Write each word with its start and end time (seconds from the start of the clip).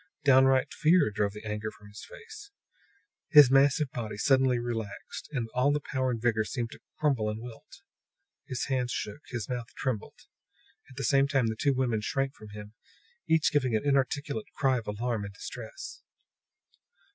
Downright 0.23 0.73
fear 0.73 1.11
drove 1.11 1.33
the 1.33 1.45
anger 1.45 1.69
from 1.69 1.89
his 1.89 2.03
face; 2.03 2.49
his 3.29 3.51
massive 3.51 3.91
body 3.91 4.17
suddenly 4.17 4.57
relaxed, 4.57 5.29
and 5.31 5.47
all 5.53 5.71
his 5.71 5.79
power 5.85 6.09
and 6.09 6.19
vigor 6.19 6.43
seemed 6.43 6.71
to 6.71 6.79
crumble 6.97 7.29
and 7.29 7.39
wilt. 7.39 7.83
His 8.47 8.65
hands 8.65 8.91
shook; 8.91 9.21
his 9.27 9.47
mouth 9.47 9.71
trembled. 9.75 10.21
At 10.89 10.95
the 10.95 11.03
same 11.03 11.27
time 11.27 11.49
the 11.49 11.55
two 11.55 11.75
women 11.75 12.01
shrank 12.01 12.33
from 12.33 12.49
him, 12.49 12.73
each 13.27 13.51
giving 13.51 13.75
an 13.75 13.85
inarticulate 13.85 14.51
cry 14.57 14.79
of 14.79 14.87
alarm 14.87 15.23
and 15.23 15.35
distress. 15.35 16.01